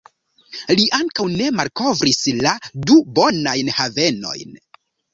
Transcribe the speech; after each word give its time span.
Li 0.79 0.87
ankaŭ 0.99 1.25
ne 1.33 1.51
malkovris 1.59 2.19
la 2.41 2.57
du 2.89 3.01
bonajn 3.21 3.73
havenojn. 3.81 4.63